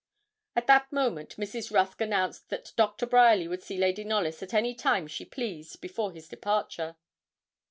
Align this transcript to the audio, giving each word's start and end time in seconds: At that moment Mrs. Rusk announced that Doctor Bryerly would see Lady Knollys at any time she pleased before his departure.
At 0.55 0.65
that 0.65 0.91
moment 0.91 1.35
Mrs. 1.37 1.71
Rusk 1.71 2.01
announced 2.01 2.49
that 2.49 2.73
Doctor 2.75 3.05
Bryerly 3.05 3.47
would 3.47 3.61
see 3.61 3.77
Lady 3.77 4.03
Knollys 4.03 4.41
at 4.41 4.51
any 4.55 4.73
time 4.73 5.05
she 5.05 5.25
pleased 5.25 5.79
before 5.79 6.11
his 6.11 6.27
departure. 6.27 6.95